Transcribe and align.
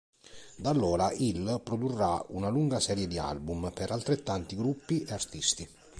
Da 0.55 0.71
allora 0.71 1.11
Hill 1.11 1.61
produrrà 1.63 2.25
una 2.29 2.49
lunga 2.49 2.79
serie 2.79 3.05
di 3.05 3.19
album 3.19 3.69
per 3.71 3.91
altrettanti 3.91 4.55
gruppi 4.55 5.03
e 5.03 5.13
artisti. 5.13 5.69